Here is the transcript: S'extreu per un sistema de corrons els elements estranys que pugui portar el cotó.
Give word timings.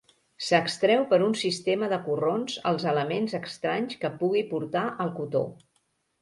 S'extreu 0.43 1.03
per 1.11 1.17
un 1.25 1.35
sistema 1.41 1.89
de 1.91 1.99
corrons 2.07 2.55
els 2.71 2.87
elements 2.93 3.37
estranys 3.41 4.01
que 4.05 4.13
pugui 4.23 4.43
portar 4.55 4.83
el 5.07 5.15
cotó. 5.21 5.45